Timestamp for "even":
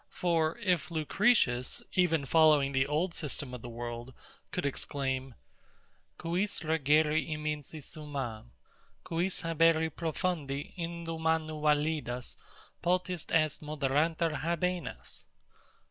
2.03-2.25